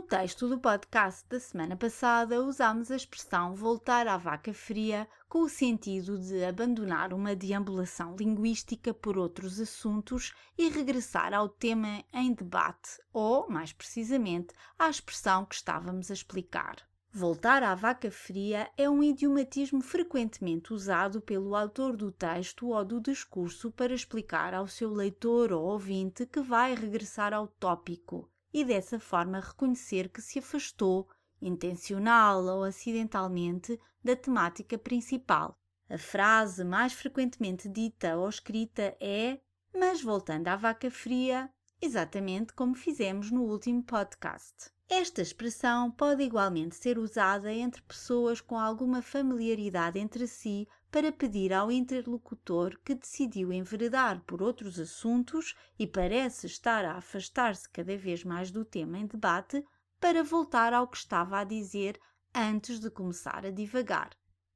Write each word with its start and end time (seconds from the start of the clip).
No 0.00 0.06
texto 0.06 0.48
do 0.48 0.58
podcast 0.58 1.28
da 1.28 1.38
semana 1.38 1.76
passada, 1.76 2.42
usámos 2.42 2.90
a 2.90 2.96
expressão 2.96 3.54
voltar 3.54 4.08
à 4.08 4.16
vaca 4.16 4.54
fria 4.54 5.06
com 5.28 5.42
o 5.42 5.48
sentido 5.48 6.18
de 6.18 6.42
abandonar 6.42 7.12
uma 7.12 7.36
deambulação 7.36 8.16
linguística 8.16 8.94
por 8.94 9.18
outros 9.18 9.60
assuntos 9.60 10.32
e 10.56 10.70
regressar 10.70 11.34
ao 11.34 11.50
tema 11.50 12.02
em 12.14 12.32
debate, 12.32 12.98
ou, 13.12 13.46
mais 13.50 13.74
precisamente, 13.74 14.54
à 14.78 14.88
expressão 14.88 15.44
que 15.44 15.56
estávamos 15.56 16.10
a 16.10 16.14
explicar. 16.14 16.76
Voltar 17.12 17.62
à 17.62 17.74
vaca 17.74 18.10
fria 18.10 18.70
é 18.78 18.88
um 18.88 19.02
idiomatismo 19.02 19.82
frequentemente 19.82 20.72
usado 20.72 21.20
pelo 21.20 21.54
autor 21.54 21.94
do 21.94 22.10
texto 22.10 22.68
ou 22.68 22.82
do 22.86 23.02
discurso 23.02 23.70
para 23.70 23.94
explicar 23.94 24.54
ao 24.54 24.66
seu 24.66 24.90
leitor 24.90 25.52
ou 25.52 25.62
ouvinte 25.62 26.24
que 26.24 26.40
vai 26.40 26.74
regressar 26.74 27.34
ao 27.34 27.46
tópico 27.46 28.30
e 28.52 28.64
dessa 28.64 28.98
forma 28.98 29.40
reconhecer 29.40 30.08
que 30.08 30.20
se 30.20 30.38
afastou, 30.38 31.08
intencional 31.40 32.44
ou 32.44 32.64
acidentalmente, 32.64 33.78
da 34.02 34.16
temática 34.16 34.76
principal. 34.76 35.58
A 35.88 35.98
frase 35.98 36.64
mais 36.64 36.92
frequentemente 36.92 37.68
dita 37.68 38.16
ou 38.16 38.28
escrita 38.28 38.96
é: 39.00 39.40
Mas 39.74 40.02
voltando 40.02 40.48
à 40.48 40.56
vaca 40.56 40.90
fria, 40.90 41.50
exatamente 41.80 42.52
como 42.52 42.74
fizemos 42.74 43.30
no 43.30 43.42
último 43.42 43.82
podcast. 43.82 44.70
Esta 44.92 45.22
expressão 45.22 45.88
pode 45.88 46.24
igualmente 46.24 46.74
ser 46.74 46.98
usada 46.98 47.52
entre 47.52 47.80
pessoas 47.80 48.40
com 48.40 48.58
alguma 48.58 49.00
familiaridade 49.00 50.00
entre 50.00 50.26
si 50.26 50.66
para 50.90 51.12
pedir 51.12 51.52
ao 51.52 51.70
interlocutor 51.70 52.76
que 52.84 52.96
decidiu 52.96 53.52
enveredar 53.52 54.20
por 54.26 54.42
outros 54.42 54.80
assuntos 54.80 55.54
e 55.78 55.86
parece 55.86 56.48
estar 56.48 56.84
a 56.84 56.96
afastar-se 56.96 57.70
cada 57.70 57.96
vez 57.96 58.24
mais 58.24 58.50
do 58.50 58.64
tema 58.64 58.98
em 58.98 59.06
debate 59.06 59.64
para 60.00 60.24
voltar 60.24 60.72
ao 60.72 60.88
que 60.88 60.96
estava 60.96 61.38
a 61.38 61.44
dizer 61.44 61.96
antes 62.34 62.80
de 62.80 62.90
começar 62.90 63.46
a 63.46 63.52
divagar. 63.52 64.10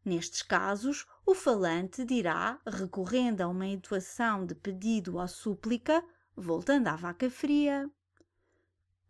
Nestes 0.05 0.42
casos, 0.42 1.06
o 1.24 1.32
falante 1.32 2.05
dirá, 2.05 2.60
recorrendo 2.66 3.40
a 3.40 3.46
uma 3.46 3.68
entoação 3.68 4.44
de 4.44 4.56
pedido 4.56 5.16
ou 5.16 5.28
súplica, 5.28 6.05
voltando 6.36 6.88
à 6.88 6.96
vaca 6.96 7.30
fria. 7.30 7.88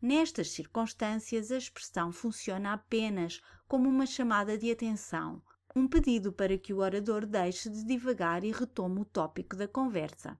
Nestas 0.00 0.50
circunstâncias, 0.50 1.50
a 1.50 1.56
expressão 1.56 2.12
funciona 2.12 2.74
apenas 2.74 3.40
como 3.66 3.88
uma 3.88 4.04
chamada 4.04 4.58
de 4.58 4.70
atenção, 4.70 5.42
um 5.74 5.88
pedido 5.88 6.30
para 6.30 6.58
que 6.58 6.74
o 6.74 6.78
orador 6.78 7.24
deixe 7.26 7.70
de 7.70 7.82
divagar 7.82 8.44
e 8.44 8.52
retome 8.52 9.00
o 9.00 9.04
tópico 9.04 9.56
da 9.56 9.66
conversa. 9.66 10.38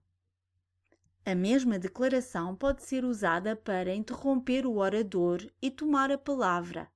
A 1.25 1.33
mesma 1.33 1.79
declaração 1.79 2.55
pode 2.55 2.83
ser 2.83 3.03
usada 3.03 3.55
para 3.55 3.95
interromper 3.95 4.67
o 4.67 4.77
orador 4.77 5.41
e 5.59 5.71
tomar 5.71 6.11
a 6.11 6.17
palavra. 6.17 6.87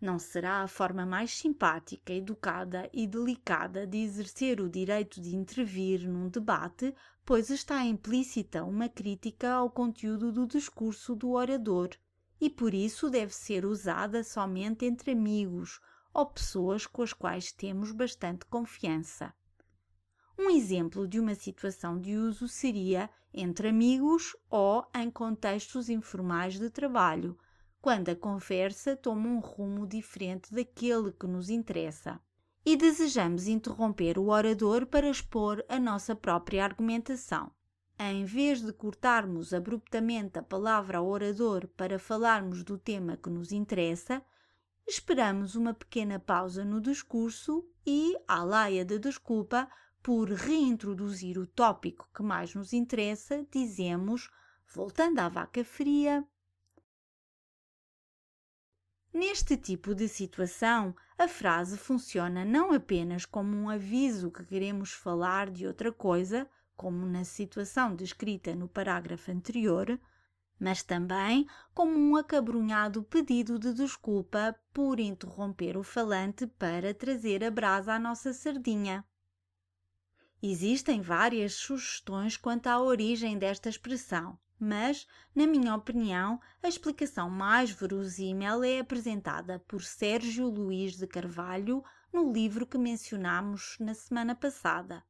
Não 0.00 0.18
será 0.18 0.62
a 0.62 0.66
forma 0.66 1.04
mais 1.04 1.30
simpática, 1.30 2.12
educada 2.12 2.88
e 2.92 3.06
delicada 3.06 3.86
de 3.86 3.98
exercer 3.98 4.60
o 4.62 4.68
direito 4.70 5.20
de 5.20 5.36
intervir 5.36 6.08
num 6.08 6.30
debate, 6.30 6.94
pois 7.24 7.50
está 7.50 7.84
implícita 7.84 8.64
uma 8.64 8.88
crítica 8.88 9.52
ao 9.52 9.70
conteúdo 9.70 10.32
do 10.32 10.46
discurso 10.46 11.14
do 11.14 11.32
orador 11.32 11.90
e 12.44 12.50
por 12.50 12.74
isso 12.74 13.08
deve 13.08 13.34
ser 13.34 13.64
usada 13.64 14.22
somente 14.22 14.84
entre 14.84 15.12
amigos 15.12 15.80
ou 16.12 16.26
pessoas 16.26 16.86
com 16.86 17.00
as 17.00 17.10
quais 17.10 17.50
temos 17.50 17.90
bastante 17.90 18.44
confiança. 18.44 19.32
Um 20.38 20.50
exemplo 20.50 21.08
de 21.08 21.18
uma 21.18 21.34
situação 21.34 21.98
de 21.98 22.14
uso 22.14 22.46
seria 22.46 23.08
entre 23.32 23.68
amigos 23.68 24.36
ou 24.50 24.86
em 24.94 25.10
contextos 25.10 25.88
informais 25.88 26.58
de 26.58 26.68
trabalho, 26.68 27.34
quando 27.80 28.10
a 28.10 28.14
conversa 28.14 28.94
toma 28.94 29.26
um 29.26 29.38
rumo 29.38 29.86
diferente 29.86 30.52
daquele 30.52 31.12
que 31.12 31.26
nos 31.26 31.48
interessa 31.48 32.20
e 32.62 32.76
desejamos 32.76 33.48
interromper 33.48 34.18
o 34.18 34.28
orador 34.28 34.84
para 34.84 35.08
expor 35.08 35.64
a 35.66 35.80
nossa 35.80 36.14
própria 36.14 36.62
argumentação. 36.62 37.50
Em 37.98 38.24
vez 38.24 38.60
de 38.60 38.72
cortarmos 38.72 39.54
abruptamente 39.54 40.38
a 40.38 40.42
palavra 40.42 40.98
ao 40.98 41.06
orador 41.06 41.68
para 41.76 41.98
falarmos 41.98 42.64
do 42.64 42.76
tema 42.76 43.16
que 43.16 43.30
nos 43.30 43.52
interessa, 43.52 44.22
esperamos 44.86 45.54
uma 45.54 45.72
pequena 45.72 46.18
pausa 46.18 46.64
no 46.64 46.80
discurso 46.80 47.64
e, 47.86 48.16
à 48.26 48.42
laia 48.42 48.84
de 48.84 48.98
desculpa 48.98 49.70
por 50.02 50.28
reintroduzir 50.28 51.38
o 51.38 51.46
tópico 51.46 52.08
que 52.14 52.22
mais 52.22 52.54
nos 52.54 52.72
interessa, 52.72 53.46
dizemos, 53.50 54.28
voltando 54.66 55.20
à 55.20 55.28
vaca 55.28 55.64
fria. 55.64 56.26
Neste 59.12 59.56
tipo 59.56 59.94
de 59.94 60.08
situação, 60.08 60.94
a 61.16 61.28
frase 61.28 61.78
funciona 61.78 62.44
não 62.44 62.72
apenas 62.72 63.24
como 63.24 63.56
um 63.56 63.70
aviso 63.70 64.32
que 64.32 64.44
queremos 64.44 64.92
falar 64.92 65.48
de 65.48 65.66
outra 65.66 65.92
coisa, 65.92 66.50
como 66.76 67.06
na 67.06 67.24
situação 67.24 67.94
descrita 67.94 68.54
no 68.54 68.68
parágrafo 68.68 69.30
anterior, 69.30 69.98
mas 70.58 70.82
também 70.82 71.46
como 71.74 71.98
um 71.98 72.16
acabrunhado 72.16 73.02
pedido 73.02 73.58
de 73.58 73.72
desculpa 73.72 74.54
por 74.72 75.00
interromper 75.00 75.76
o 75.76 75.82
falante 75.82 76.46
para 76.46 76.94
trazer 76.94 77.42
a 77.44 77.50
brasa 77.50 77.94
à 77.94 77.98
nossa 77.98 78.32
sardinha. 78.32 79.04
Existem 80.42 81.00
várias 81.00 81.54
sugestões 81.54 82.36
quanto 82.36 82.66
à 82.66 82.80
origem 82.80 83.38
desta 83.38 83.68
expressão, 83.68 84.38
mas, 84.58 85.06
na 85.34 85.46
minha 85.46 85.74
opinião, 85.74 86.40
a 86.62 86.68
explicação 86.68 87.28
mais 87.28 87.70
verosímil 87.70 88.62
é 88.62 88.78
apresentada 88.78 89.58
por 89.60 89.82
Sérgio 89.82 90.46
Luís 90.48 90.96
de 90.96 91.06
Carvalho 91.06 91.82
no 92.12 92.32
livro 92.32 92.66
que 92.66 92.78
mencionamos 92.78 93.76
na 93.80 93.94
semana 93.94 94.34
passada, 94.34 95.02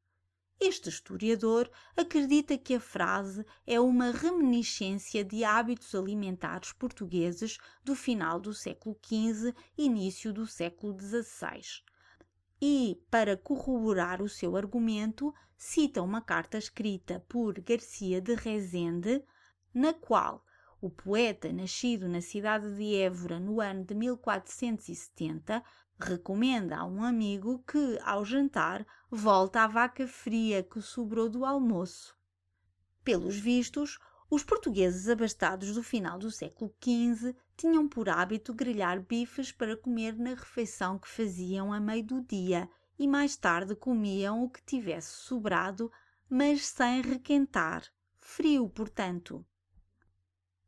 este 0.66 0.88
historiador 0.88 1.70
acredita 1.96 2.56
que 2.56 2.74
a 2.74 2.80
frase 2.80 3.44
é 3.66 3.78
uma 3.78 4.10
reminiscência 4.10 5.24
de 5.24 5.44
hábitos 5.44 5.94
alimentares 5.94 6.72
portugueses 6.72 7.58
do 7.82 7.94
final 7.94 8.40
do 8.40 8.54
século 8.54 8.98
XV 9.04 9.54
início 9.76 10.32
do 10.32 10.46
século 10.46 10.98
XVI. 10.98 11.82
E, 12.60 12.98
para 13.10 13.36
corroborar 13.36 14.22
o 14.22 14.28
seu 14.28 14.56
argumento, 14.56 15.34
cita 15.56 16.00
uma 16.00 16.20
carta 16.20 16.56
escrita 16.56 17.24
por 17.28 17.60
Garcia 17.60 18.20
de 18.20 18.34
Rezende, 18.34 19.22
na 19.72 19.92
qual 19.92 20.44
o 20.84 20.90
poeta, 20.90 21.50
nascido 21.50 22.06
na 22.06 22.20
cidade 22.20 22.76
de 22.76 22.94
Évora 22.94 23.40
no 23.40 23.58
ano 23.58 23.86
de 23.86 23.94
1470, 23.94 25.64
recomenda 25.98 26.76
a 26.76 26.84
um 26.84 27.02
amigo 27.02 27.64
que, 27.66 27.98
ao 28.04 28.22
jantar, 28.22 28.86
volta 29.10 29.62
à 29.62 29.66
vaca 29.66 30.06
fria 30.06 30.62
que 30.62 30.82
sobrou 30.82 31.30
do 31.30 31.42
almoço. 31.42 32.14
Pelos 33.02 33.36
vistos, 33.36 33.98
os 34.28 34.44
portugueses 34.44 35.08
abastados 35.08 35.74
do 35.74 35.82
final 35.82 36.18
do 36.18 36.30
século 36.30 36.70
XV 36.78 37.34
tinham 37.56 37.88
por 37.88 38.10
hábito 38.10 38.52
grelhar 38.52 39.00
bifes 39.00 39.50
para 39.50 39.78
comer 39.78 40.14
na 40.18 40.34
refeição 40.34 40.98
que 40.98 41.08
faziam 41.08 41.72
a 41.72 41.80
meio 41.80 42.04
do 42.04 42.20
dia 42.20 42.68
e 42.98 43.08
mais 43.08 43.36
tarde 43.36 43.74
comiam 43.74 44.44
o 44.44 44.50
que 44.50 44.62
tivesse 44.62 45.14
sobrado, 45.14 45.90
mas 46.28 46.66
sem 46.66 47.00
requentar, 47.00 47.84
frio, 48.18 48.68
portanto. 48.68 49.42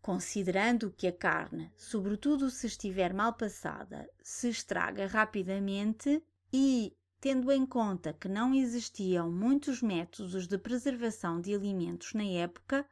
Considerando 0.07 0.93
que 0.97 1.09
a 1.09 1.13
carne, 1.13 1.73
sobretudo 1.77 2.49
se 2.49 2.69
estiver 2.69 3.13
mal 3.13 3.33
passada, 3.33 4.09
se 4.23 4.49
estraga 4.49 5.05
rapidamente 5.09 6.23
e, 6.53 6.97
tendo 7.21 7.51
em 7.51 7.67
conta 7.67 8.13
que 8.13 8.29
não 8.29 8.55
existiam 8.55 9.29
muitos 9.33 9.83
métodos 9.83 10.47
de 10.47 10.57
preservação 10.59 11.41
de 11.41 11.53
alimentos 11.53 12.15
na 12.15 12.23
época, 12.23 12.87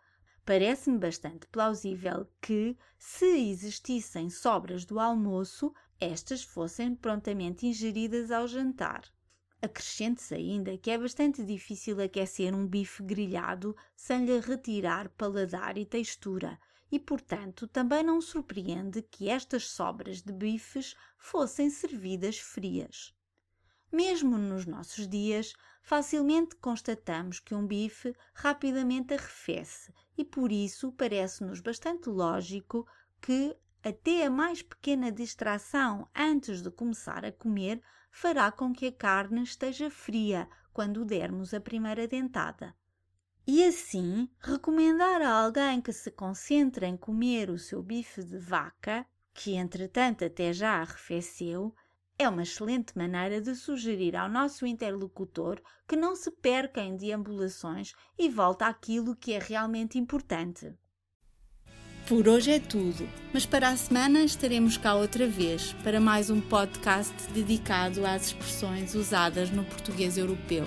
parece-me 0.45 0.99
bastante 0.99 1.47
plausível 1.47 2.27
que, 2.43 2.77
se 2.99 3.49
existissem 3.49 4.29
sobras 4.29 4.85
do 4.85 4.99
almoço, 4.99 5.73
estas 6.01 6.43
fossem 6.43 6.97
prontamente 6.97 7.65
ingeridas 7.65 8.33
ao 8.33 8.49
jantar. 8.49 9.05
Acrescente-se 9.63 10.35
ainda 10.35 10.77
que 10.77 10.91
é 10.91 10.99
bastante 10.99 11.45
difícil 11.45 12.01
aquecer 12.01 12.53
um 12.53 12.67
bife 12.67 13.05
grelhado 13.05 13.77
sem 13.95 14.27
lhe 14.27 14.41
retirar 14.41 15.09
paladar 15.11 15.79
e 15.79 15.87
textura 15.87 16.59
e, 16.95 16.99
portanto, 17.01 17.67
também 17.67 18.05
não 18.05 18.21
surpreende 18.21 19.03
que 19.03 19.29
estas 19.29 19.69
sobras 19.69 20.23
de 20.23 20.33
bifes 20.33 20.95
fossem 21.19 21.69
servidas 21.69 22.39
frias. 22.39 23.13
Mesmo 23.91 24.39
nos 24.39 24.65
nossos 24.65 25.09
dias, 25.09 25.55
facilmente 25.83 26.55
constatamos 26.55 27.41
que 27.41 27.53
um 27.53 27.67
bife 27.67 28.15
rapidamente 28.33 29.13
arrefece 29.13 29.93
e 30.17 30.25
por 30.25 30.53
isso 30.53 30.93
parece-nos 30.93 31.59
bastante 31.59 32.09
lógico 32.09 32.87
que 33.21 33.57
até 33.83 34.25
a 34.25 34.31
mais 34.31 34.63
pequena 34.63 35.11
distração 35.11 36.09
antes 36.15 36.63
de 36.63 36.71
começar 36.71 37.25
a 37.25 37.33
comer 37.33 37.83
fará 38.13 38.53
com 38.53 38.73
que 38.73 38.87
a 38.87 38.93
carne 38.93 39.43
esteja 39.43 39.91
fria 39.91 40.49
quando 40.73 41.05
dermos 41.05 41.53
a 41.53 41.61
primeira 41.61 42.07
dentada. 42.07 42.73
E 43.47 43.63
assim, 43.63 44.29
recomendar 44.41 45.21
a 45.21 45.31
alguém 45.31 45.81
que 45.81 45.93
se 45.93 46.11
concentre 46.11 46.87
em 46.87 46.97
comer 46.97 47.51
o 47.51 47.59
seu 47.59 47.83
bife 47.83 48.23
de 48.23 48.39
vaca, 48.39 49.05
que 49.35 49.55
entretanto 49.55 50.25
até 50.25 50.51
já 50.51 50.81
arrefeceu, 50.81 51.75
é 52.19 52.27
uma 52.27 52.43
excelente 52.43 52.97
maneira 52.97 53.43
de 53.43 53.55
sugerir 53.55 54.17
ao 54.17 54.31
nosso 54.31 54.65
interlocutor 54.65 55.61
que 55.87 55.97
não 55.97 56.17
se 56.17 56.31
perca 56.31 56.81
em 56.81 56.97
deambulações 56.97 57.93
e 58.19 58.31
volte 58.31 58.65
àquilo 58.65 59.15
que 59.15 59.35
é 59.35 59.39
realmente 59.39 59.99
importante. 59.99 60.73
Por 62.09 62.29
hoje 62.29 62.51
é 62.51 62.61
tudo, 62.61 63.09
mas 63.33 63.45
para 63.45 63.69
a 63.69 63.77
semana 63.77 64.21
estaremos 64.21 64.77
cá 64.77 64.95
outra 64.95 65.27
vez 65.27 65.73
para 65.83 66.01
mais 66.01 66.31
um 66.31 66.41
podcast 66.41 67.15
dedicado 67.33 68.07
às 68.07 68.27
expressões 68.27 68.95
usadas 68.95 69.51
no 69.51 69.65
português 69.65 70.17
europeu. 70.17 70.67